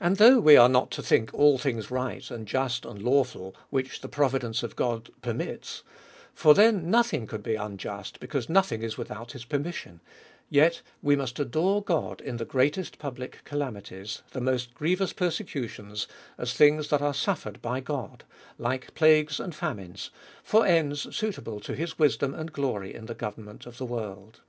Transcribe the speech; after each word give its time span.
And 0.00 0.16
though 0.16 0.40
we 0.40 0.56
are 0.56 0.68
not 0.68 0.90
to 0.90 1.00
think 1.00 1.32
all 1.32 1.58
things 1.58 1.88
right, 1.88 2.28
and 2.28 2.44
just, 2.44 2.84
and 2.84 3.00
lawful, 3.00 3.54
which 3.70 4.00
the 4.00 4.08
providence 4.08 4.64
of 4.64 4.74
God 4.74 5.10
permits; 5.22 5.84
for 6.34 6.54
then 6.54 6.90
nothing 6.90 7.28
could 7.28 7.44
be 7.44 7.54
unjust, 7.54 8.18
be 8.18 8.26
cause 8.26 8.48
nothing 8.48 8.82
is 8.82 8.98
without 8.98 9.30
his 9.30 9.44
permission; 9.44 10.00
yet 10.50 10.82
we 11.02 11.14
must 11.14 11.38
adore 11.38 11.84
God 11.84 12.20
in 12.20 12.38
the 12.38 12.44
greatest 12.44 12.98
public 12.98 13.44
calamities, 13.44 14.22
the 14.32 14.40
most 14.40 14.74
grievous 14.74 15.12
persecutions, 15.12 16.08
as 16.36 16.52
things 16.54 16.88
that 16.88 17.00
are 17.00 17.14
suffered 17.14 17.62
by 17.62 17.78
God, 17.78 18.24
like 18.58 18.92
plagues 18.96 19.38
and 19.38 19.54
famines, 19.54 20.10
for 20.42 20.66
ends 20.66 21.16
suitable 21.16 21.60
to 21.60 21.76
his 21.76 21.96
wisdom 21.96 22.34
and 22.34 22.52
glory 22.52 22.92
in 22.92 23.06
the 23.06 23.14
government 23.14 23.66
of 23.66 23.78
the 23.78 23.86
world. 23.86 24.40